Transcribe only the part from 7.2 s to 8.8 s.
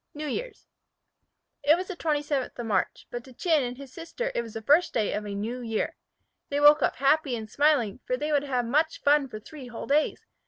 and smiling, for they would have